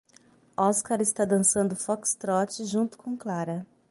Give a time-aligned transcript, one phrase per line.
[0.57, 3.67] Oscar está dançando foxtrot junto com Clara.